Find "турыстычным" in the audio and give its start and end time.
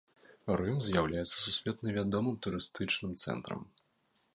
2.47-3.11